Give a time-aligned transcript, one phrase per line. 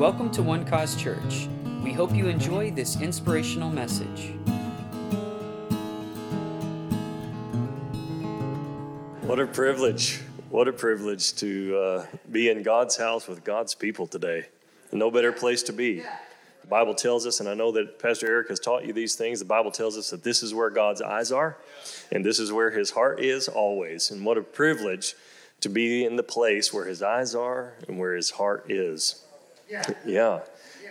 [0.00, 1.46] Welcome to One Cause Church.
[1.84, 4.32] We hope you enjoy this inspirational message.
[9.20, 10.22] What a privilege.
[10.48, 14.46] What a privilege to uh, be in God's house with God's people today.
[14.90, 16.00] No better place to be.
[16.62, 19.38] The Bible tells us, and I know that Pastor Eric has taught you these things,
[19.38, 21.58] the Bible tells us that this is where God's eyes are,
[22.10, 24.10] and this is where his heart is always.
[24.10, 25.14] And what a privilege
[25.60, 29.26] to be in the place where his eyes are and where his heart is.
[29.70, 29.82] Yeah.
[30.04, 30.40] yeah.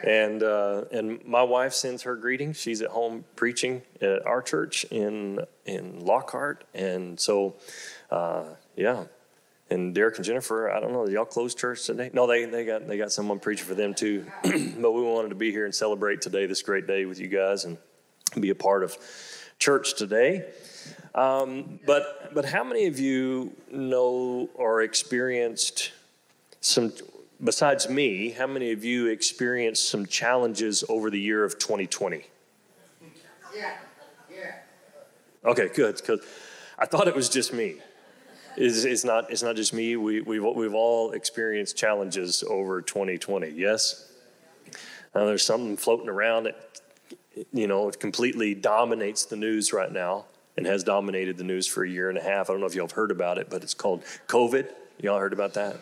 [0.03, 2.57] And uh, and my wife sends her greetings.
[2.57, 7.55] She's at home preaching at our church in in Lockhart, and so
[8.09, 8.43] uh,
[8.75, 9.05] yeah.
[9.71, 12.09] And Derek and Jennifer, I don't know, y'all closed church today?
[12.13, 14.25] No, they they got they got someone preaching for them too.
[14.43, 17.65] but we wanted to be here and celebrate today, this great day with you guys,
[17.65, 17.77] and
[18.39, 18.97] be a part of
[19.59, 20.45] church today.
[21.13, 25.91] Um, but but how many of you know or experienced
[26.61, 26.93] some?
[27.41, 32.25] Besides me, how many of you experienced some challenges over the year of 2020?
[33.55, 33.77] Yeah,
[34.29, 34.55] yeah.
[35.45, 35.95] Okay, good.
[35.95, 36.19] Because
[36.77, 37.77] I thought it was just me.
[38.57, 39.31] It's, it's, not.
[39.31, 39.95] It's not just me.
[39.95, 43.49] We, we've we've all experienced challenges over 2020.
[43.51, 44.11] Yes.
[45.15, 46.57] Now there's something floating around that
[47.53, 50.25] you know completely dominates the news right now
[50.57, 52.49] and has dominated the news for a year and a half.
[52.49, 54.69] I don't know if y'all have heard about it, but it's called COVID.
[55.01, 55.77] Y'all heard about that?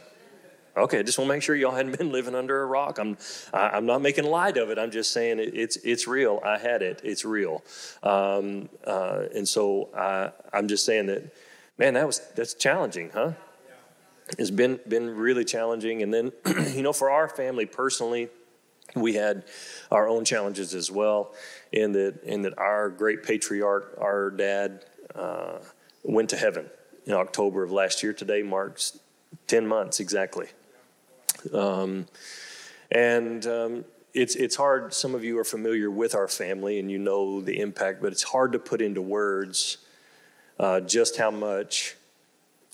[0.78, 3.00] Okay, I just want to make sure y'all hadn't been living under a rock.
[3.00, 3.18] I'm,
[3.52, 4.78] I'm not making light of it.
[4.78, 6.40] I'm just saying it, it's, it's real.
[6.46, 7.02] I had it.
[7.04, 7.64] It's real.
[8.04, 11.34] Um, uh, and so I, I'm just saying that,
[11.80, 13.32] man, that was that's challenging, huh?
[14.38, 16.04] It's been been really challenging.
[16.04, 16.32] And then,
[16.74, 18.30] you know, for our family personally,
[18.96, 19.46] we had
[19.90, 21.34] our own challenges as well.
[21.72, 25.58] In that, in that, our great patriarch, our dad, uh,
[26.04, 26.70] went to heaven
[27.06, 28.14] in October of last year.
[28.14, 29.00] Today marks
[29.48, 30.48] ten months exactly.
[31.54, 32.08] Um,
[32.92, 34.94] and um, it's it's hard.
[34.94, 38.24] Some of you are familiar with our family and you know the impact, but it's
[38.24, 39.78] hard to put into words
[40.60, 41.96] uh, just how much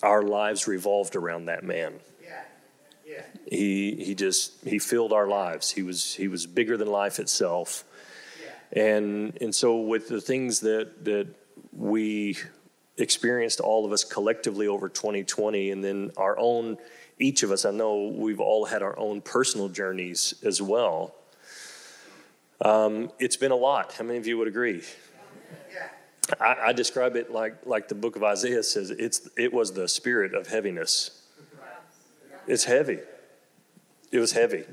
[0.02, 1.94] our lives revolved around that man.
[2.22, 2.42] Yeah.
[3.06, 3.22] Yeah.
[3.50, 5.70] He he just he filled our lives.
[5.70, 7.84] He was he was bigger than life itself.
[8.42, 8.82] Yeah.
[8.82, 11.28] And and so with the things that that
[11.72, 12.36] we
[12.96, 16.78] experienced all of us collectively over 2020 and then our own
[17.18, 21.14] each of us, I know we've all had our own personal journeys as well.
[22.60, 23.92] Um, it's been a lot.
[23.92, 24.82] How many of you would agree?
[26.40, 29.86] I, I, describe it like, like the book of Isaiah says it's, it was the
[29.86, 31.22] spirit of heaviness.
[32.46, 32.98] It's heavy.
[34.10, 34.64] It was heavy.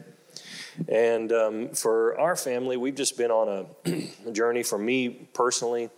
[0.88, 3.92] And um, for our family, we've just been on a,
[4.28, 4.64] a journey.
[4.64, 5.90] For me personally,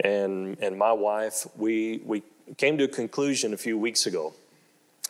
[0.00, 2.22] and and my wife, we we
[2.56, 4.34] came to a conclusion a few weeks ago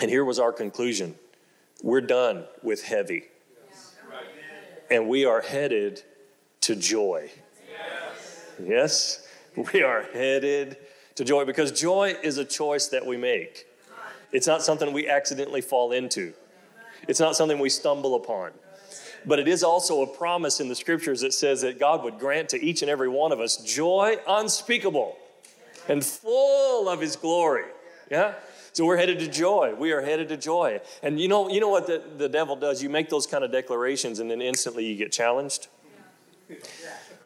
[0.00, 1.14] and here was our conclusion
[1.82, 3.24] we're done with heavy.
[4.90, 6.02] And we are headed
[6.62, 7.30] to joy.
[8.62, 9.26] Yes,
[9.72, 10.76] we are headed
[11.14, 13.66] to joy because joy is a choice that we make.
[14.32, 16.34] It's not something we accidentally fall into,
[17.08, 18.52] it's not something we stumble upon.
[19.26, 22.48] But it is also a promise in the scriptures that says that God would grant
[22.50, 25.14] to each and every one of us joy unspeakable
[25.88, 27.64] and full of his glory.
[28.10, 28.34] Yeah?
[28.72, 29.74] So we're headed to joy.
[29.74, 30.80] We are headed to joy.
[31.02, 32.82] And you know, you know what the, the devil does?
[32.82, 35.68] You make those kind of declarations and then instantly you get challenged.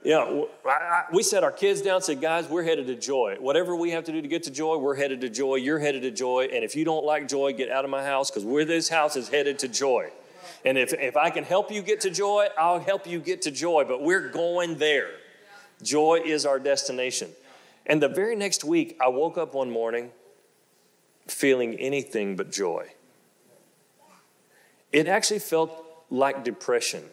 [0.05, 0.44] Yeah,
[1.15, 3.38] we set our kids down, said, guys, we're headed to joy.
[3.41, 5.55] Whatever we have to do to get to joy, we're headed to joy.
[5.56, 6.49] You're headed to joy.
[6.53, 9.16] And if you don't like joy, get out of my house because where this house
[9.16, 10.11] is headed to joy.
[10.66, 13.50] And if, if I can help you get to joy, I'll help you get to
[13.50, 13.84] joy.
[13.84, 15.11] But we're going there.
[15.82, 17.31] Joy is our destination.
[17.87, 20.11] And the very next week, I woke up one morning
[21.27, 22.89] feeling anything but joy.
[24.93, 25.73] It actually felt
[26.11, 27.05] like depression.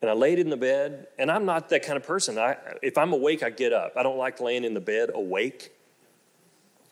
[0.00, 2.38] And I laid in the bed, and I'm not that kind of person.
[2.38, 3.92] I, if I'm awake, I get up.
[3.96, 5.72] I don't like laying in the bed awake.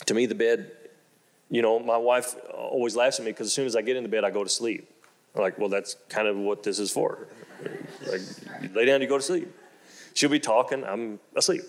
[0.06, 0.70] To me, the bed,
[1.50, 4.02] you know, my wife always laughs at me because as soon as I get in
[4.02, 4.90] the bed, I go to sleep.
[5.34, 7.26] I'm like, well, that's kind of what this is for.
[8.06, 8.20] Like,
[8.62, 9.52] you lay down, you go to sleep.
[10.12, 11.62] She'll be talking, I'm asleep.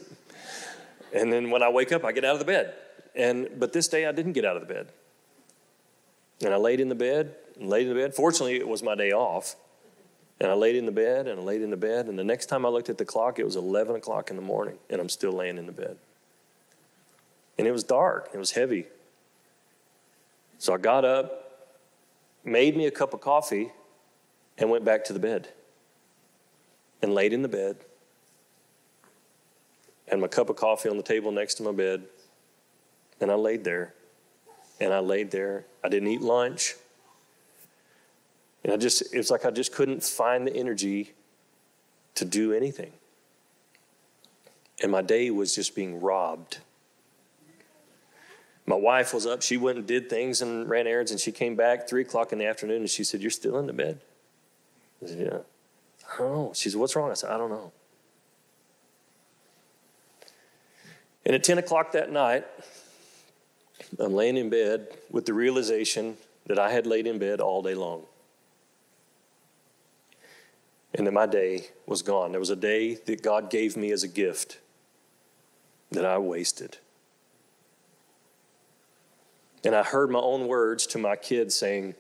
[1.14, 2.74] And then when I wake up, I get out of the bed.
[3.16, 4.92] And but this day I didn't get out of the bed.
[6.42, 8.16] And I laid in the bed and laid in the bed.
[8.16, 9.56] Fortunately, it was my day off.
[10.40, 12.08] And I laid in the bed and I laid in the bed.
[12.08, 14.42] And the next time I looked at the clock, it was 11 o'clock in the
[14.42, 15.98] morning, and I'm still laying in the bed.
[17.58, 18.86] And it was dark, it was heavy.
[20.60, 21.68] So I got up,
[22.46, 23.72] made me a cup of coffee,
[24.58, 25.50] and went back to the bed.
[27.02, 27.78] And laid in the bed.
[30.08, 32.04] And my cup of coffee on the table next to my bed.
[33.22, 33.94] And I laid there.
[34.80, 35.66] And I laid there.
[35.84, 36.76] I didn't eat lunch.
[38.64, 41.14] And I just, it was like I just couldn't find the energy
[42.16, 42.92] to do anything.
[44.82, 46.60] And my day was just being robbed.
[48.66, 49.42] My wife was up.
[49.42, 52.38] She went and did things and ran errands, and she came back three o'clock in
[52.38, 54.00] the afternoon and she said, You're still in the bed?
[55.04, 55.38] I said, Yeah.
[56.14, 56.52] I don't know.
[56.54, 57.10] She said, What's wrong?
[57.10, 57.72] I said, I don't know.
[61.26, 62.46] And at 10 o'clock that night,
[64.00, 66.18] I'm laying in bed with the realization
[66.48, 68.04] that I had laid in bed all day long.
[70.94, 72.32] And that my day was gone.
[72.32, 74.60] There was a day that God gave me as a gift
[75.92, 76.78] that I wasted.
[79.64, 81.96] And I heard my own words to my kids saying,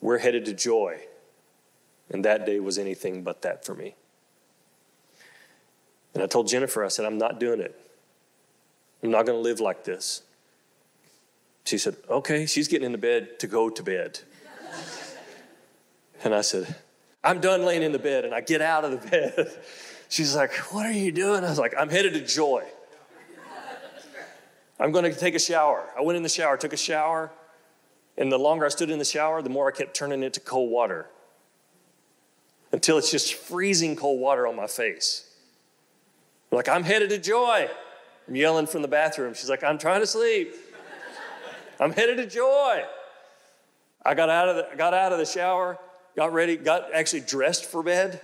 [0.00, 1.00] We're headed to joy.
[2.10, 3.94] And that day was anything but that for me.
[6.14, 7.78] And I told Jennifer, I said, I'm not doing it.
[9.02, 10.22] I'm not going to live like this.
[11.64, 12.46] She said, Okay.
[12.46, 14.20] She's getting into bed to go to bed.
[16.24, 16.74] and I said,
[17.24, 18.24] I'm done laying in the bed.
[18.24, 19.52] And I get out of the bed.
[20.08, 21.44] She's like, What are you doing?
[21.44, 22.64] I was like, I'm headed to joy.
[24.80, 25.88] I'm going to take a shower.
[25.96, 27.30] I went in the shower, took a shower,
[28.18, 30.40] and the longer I stood in the shower, the more I kept turning it to
[30.40, 31.06] cold water
[32.72, 35.30] until it's just freezing cold water on my face.
[36.50, 37.68] like, I'm headed to joy.
[38.26, 39.34] I'm yelling from the bathroom.
[39.34, 40.54] She's like, I'm trying to sleep.
[41.82, 42.84] I'm headed to joy.
[44.04, 45.78] I got out of the, got out of the shower,
[46.16, 48.20] got ready, got actually dressed for bed.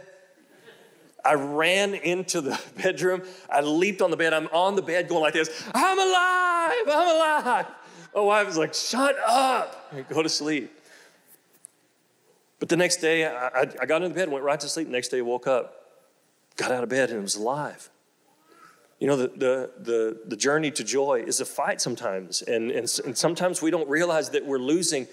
[1.25, 3.23] I ran into the bedroom.
[3.51, 4.33] I leaped on the bed.
[4.33, 7.67] I'm on the bed going like this I'm alive, I'm alive.
[8.15, 10.73] My wife was like, Shut up, and go to sleep.
[12.61, 14.87] But the next day, I, I got into bed, went right to sleep.
[14.87, 15.75] The next day, woke up,
[16.57, 17.91] got out of bed, and was alive.
[18.99, 22.43] You know, the, the, the, the journey to joy is a fight sometimes.
[22.43, 25.07] And, and, and sometimes we don't realize that we're losing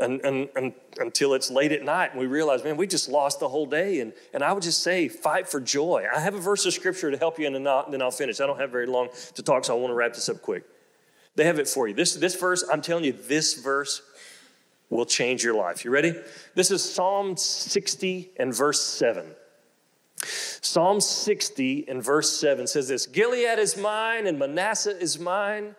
[0.00, 3.48] and, and, until it's late at night and we realize, man, we just lost the
[3.48, 4.00] whole day.
[4.00, 6.06] And, and I would just say, fight for joy.
[6.14, 8.40] I have a verse of scripture to help you, and then I'll, then I'll finish.
[8.40, 10.64] I don't have very long to talk, so I want to wrap this up quick.
[11.34, 11.94] They have it for you.
[11.94, 14.02] This, this verse, I'm telling you, this verse
[14.88, 15.84] will change your life.
[15.84, 16.14] You ready?
[16.54, 19.26] This is Psalm 60 and verse 7.
[20.60, 25.74] Psalm 60 and verse 7 says this Gilead is mine and Manasseh is mine.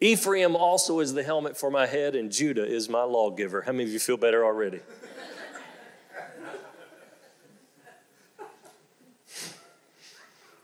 [0.00, 3.60] Ephraim also is the helmet for my head, and Judah is my lawgiver.
[3.60, 4.80] How many of you feel better already?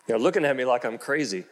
[0.09, 1.45] You're looking at me like I'm crazy.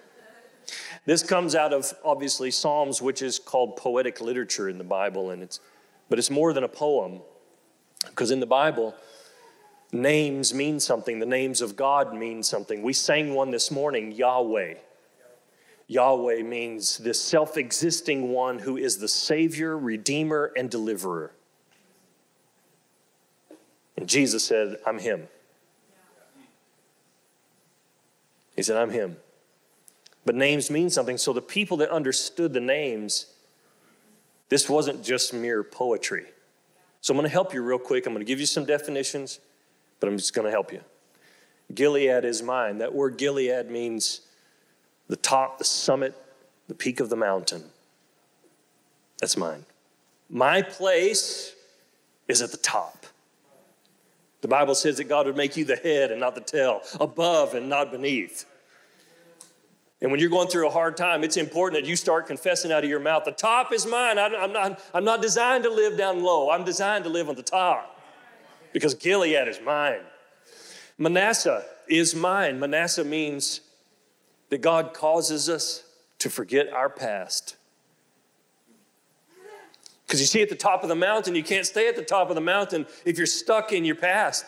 [1.05, 5.43] This comes out of obviously Psalms, which is called poetic literature in the Bible, and
[5.43, 5.61] it's
[6.09, 7.21] but it's more than a poem.
[8.07, 8.95] Because in the Bible,
[9.95, 11.19] names mean something.
[11.19, 12.83] The names of God mean something.
[12.83, 14.75] We sang one this morning, Yahweh.
[15.87, 21.33] Yahweh means the self existing one who is the Savior, Redeemer, and Deliverer.
[23.97, 25.29] And Jesus said, I'm Him.
[28.57, 29.17] He said, I'm Him.
[30.25, 31.19] But names mean something.
[31.19, 33.27] So the people that understood the names,
[34.49, 36.27] this wasn't just mere poetry.
[37.01, 38.07] So I'm going to help you real quick.
[38.07, 39.41] I'm going to give you some definitions,
[40.05, 40.83] but I'm just going to help you.
[41.75, 42.77] Gilead is mine.
[42.77, 44.21] That word Gilead means
[45.09, 46.15] the top, the summit,
[46.69, 47.65] the peak of the mountain.
[49.19, 49.65] That's mine.
[50.29, 51.55] My place
[52.29, 53.07] is at the top.
[54.43, 57.55] The Bible says that God would make you the head and not the tail, above
[57.55, 58.45] and not beneath.
[60.03, 62.85] And when you're going through a hard time, it's important that you start confessing out
[62.85, 64.19] of your mouth, the top is mine.
[64.19, 66.51] I'm not, I'm not designed to live down low.
[66.51, 67.94] I'm designed to live on the top
[68.75, 70.01] because Gilead is mine.
[70.99, 72.59] Manasseh is mine.
[72.59, 73.61] Manasseh means
[74.51, 75.85] that God causes us
[76.19, 77.57] to forget our past.
[80.07, 82.29] Because you see, at the top of the mountain, you can't stay at the top
[82.29, 84.45] of the mountain if you're stuck in your past.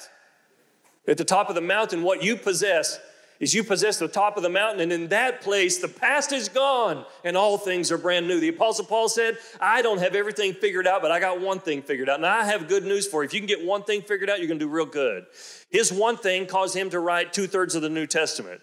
[1.08, 2.98] At the top of the mountain, what you possess
[3.38, 6.48] is you possess the top of the mountain, and in that place, the past is
[6.48, 8.40] gone and all things are brand new.
[8.40, 11.82] The Apostle Paul said, I don't have everything figured out, but I got one thing
[11.82, 12.16] figured out.
[12.16, 13.26] And I have good news for you.
[13.26, 15.26] If you can get one thing figured out, you're going to do real good.
[15.70, 18.60] His one thing caused him to write two thirds of the New Testament.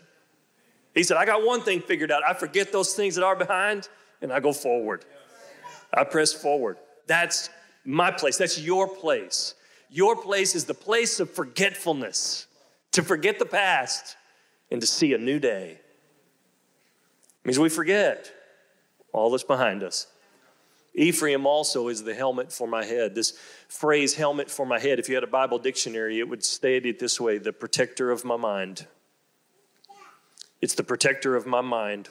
[0.96, 2.24] He said, I got one thing figured out.
[2.28, 3.90] I forget those things that are behind
[4.22, 5.06] and I go forward.
[5.94, 6.78] I press forward.
[7.08, 7.50] That's
[7.86, 8.38] my place.
[8.38, 9.56] That's your place.
[9.90, 12.48] Your place is the place of forgetfulness,
[12.94, 14.16] to forget the past
[14.74, 15.80] and to see a new day.
[17.44, 18.34] It means we forget
[19.14, 20.08] all that's behind us.
[20.96, 23.14] Ephraim also is the helmet for my head.
[23.14, 23.38] This
[23.68, 26.98] phrase, helmet for my head, if you had a Bible dictionary, it would state it
[26.98, 28.88] this way the protector of my mind.
[30.60, 32.10] It's the protector of my mind.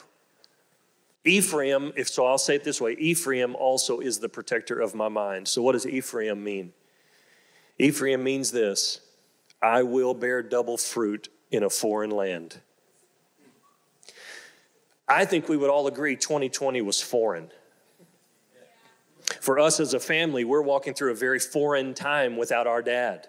[1.25, 5.09] Ephraim, if so, I'll say it this way Ephraim also is the protector of my
[5.09, 5.49] mind.
[5.49, 6.71] So, what does Ephraim mean?
[7.77, 9.01] Ephraim means this
[9.61, 12.59] I will bear double fruit in a foreign land.
[15.07, 17.51] I think we would all agree 2020 was foreign.
[19.39, 23.27] For us as a family, we're walking through a very foreign time without our dad.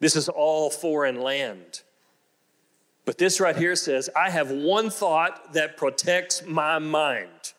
[0.00, 1.82] This is all foreign land.
[3.04, 7.54] But this right here says, I have one thought that protects my mind.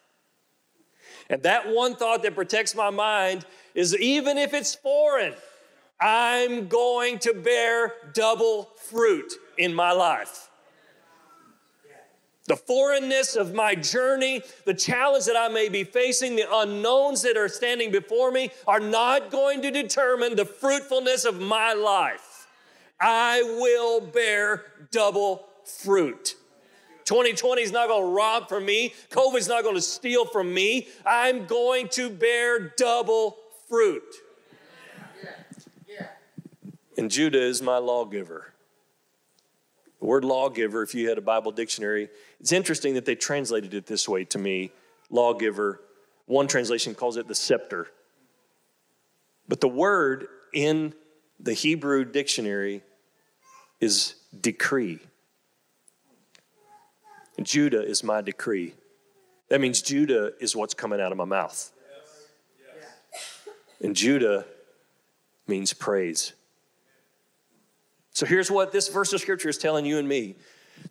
[1.30, 5.34] And that one thought that protects my mind is even if it's foreign,
[6.04, 10.50] I'm going to bear double fruit in my life.
[12.46, 17.38] The foreignness of my journey, the challenge that I may be facing, the unknowns that
[17.38, 22.48] are standing before me are not going to determine the fruitfulness of my life.
[23.00, 26.36] I will bear double fruit.
[27.06, 28.94] 2020 is not going to rob from me.
[29.10, 30.90] COVID's not going to steal from me.
[31.06, 33.38] I'm going to bear double
[33.70, 34.04] fruit.
[36.98, 38.54] And Judah is my lawgiver.
[40.00, 42.10] The word lawgiver, if you had a Bible dictionary,
[42.40, 44.72] it's interesting that they translated it this way to me
[45.10, 45.82] lawgiver.
[46.26, 47.88] One translation calls it the scepter.
[49.48, 50.94] But the word in
[51.40, 52.84] the Hebrew dictionary
[53.80, 55.00] is decree.
[57.42, 58.74] Judah is my decree.
[59.50, 61.72] That means Judah is what's coming out of my mouth.
[63.82, 64.46] And Judah
[65.48, 66.34] means praise.
[68.14, 70.36] So here's what this verse of scripture is telling you and me.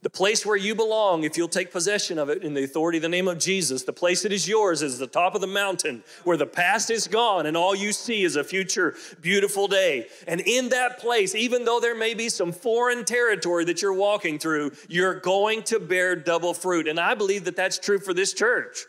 [0.02, 3.02] The place where you belong, if you'll take possession of it in the authority of
[3.02, 6.02] the name of Jesus, the place that is yours is the top of the mountain
[6.24, 10.06] where the past is gone and all you see is a future beautiful day.
[10.26, 14.38] And in that place, even though there may be some foreign territory that you're walking
[14.38, 16.88] through, you're going to bear double fruit.
[16.88, 18.86] And I believe that that's true for this church.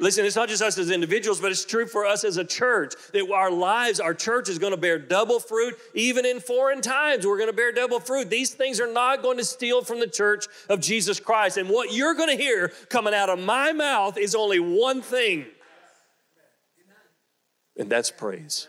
[0.00, 2.94] Listen, it's not just us as individuals, but it's true for us as a church
[3.12, 5.74] that our lives, our church is going to bear double fruit.
[5.94, 8.28] Even in foreign times, we're going to bear double fruit.
[8.28, 11.58] These things are not going to steal from the church of Jesus Christ.
[11.58, 15.46] And what you're going to hear coming out of my mouth is only one thing,
[17.76, 18.68] and that's praise.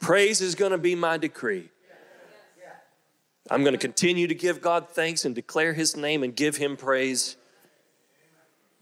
[0.00, 1.70] Praise is going to be my decree.
[3.50, 6.76] I'm going to continue to give God thanks and declare His name and give Him
[6.76, 7.36] praise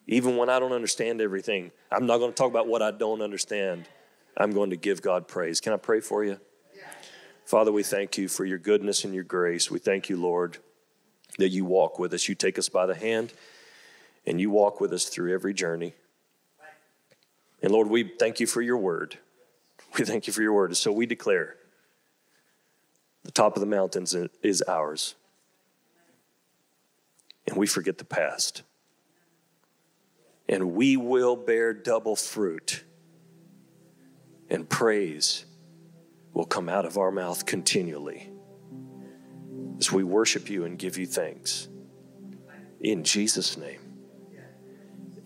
[0.07, 1.71] even when I don't understand everything.
[1.91, 3.89] I'm not going to talk about what I don't understand.
[4.37, 5.61] I'm going to give God praise.
[5.61, 6.41] Can I pray for you?
[7.45, 9.71] Father, we thank you for your goodness and your grace.
[9.71, 10.59] We thank you, Lord,
[11.39, 12.29] that you walk with us.
[12.29, 13.33] You take us by the hand
[14.27, 15.95] and you walk with us through every journey.
[17.63, 19.19] And Lord, we thank you for your word.
[19.99, 20.75] We thank you for your word.
[20.77, 21.57] So we declare
[23.25, 25.15] the top of the mountains is ours.
[27.47, 28.63] And we forget the past
[30.53, 32.85] and we will bear double fruit.
[34.51, 35.47] And praise
[36.35, 38.31] will come out of our mouth continually
[39.79, 41.69] as we worship you and give you thanks.
[42.83, 43.81] In Jesus' name,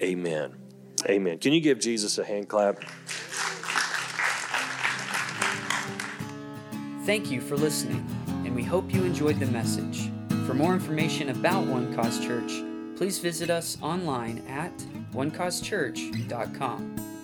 [0.00, 0.54] amen.
[1.06, 1.38] Amen.
[1.38, 2.80] Can you give Jesus a hand clap?
[7.04, 8.06] Thank you for listening,
[8.45, 10.09] and we hope you enjoyed the message.
[10.47, 12.52] For more information about One Cause Church,
[12.97, 14.73] please visit us online at
[15.17, 17.16] onecausechurch.com.